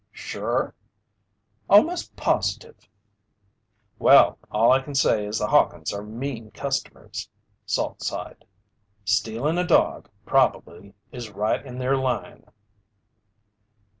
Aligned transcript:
"Sure?" 0.11 0.73
"Almost 1.69 2.15
positive." 2.15 2.89
"Well, 3.99 4.39
all 4.49 4.71
I 4.71 4.81
can 4.81 4.95
say 4.95 5.27
is 5.27 5.37
the 5.37 5.45
Hawkins' 5.45 5.93
are 5.93 6.01
mean 6.01 6.49
customers," 6.49 7.29
Salt 7.67 8.01
sighed. 8.01 8.43
"Stealing 9.05 9.59
a 9.59 9.63
dog 9.63 10.09
probably 10.25 10.95
is 11.11 11.29
right 11.29 11.63
in 11.63 11.77
their 11.77 11.97
line." 11.97 12.47